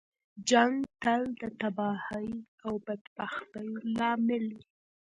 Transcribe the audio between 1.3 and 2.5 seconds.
د تباهۍ